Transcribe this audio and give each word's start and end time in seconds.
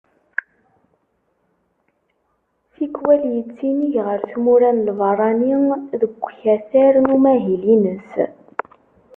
Tikkwal 2.73 3.21
yettinig 3.35 3.95
ɣer 4.05 4.19
tmura 4.31 4.69
n 4.73 4.83
lbarrani 4.89 5.53
deg 6.01 6.11
ukatar 6.21 6.93
n 6.99 7.07
umahil-ines. 7.15 8.11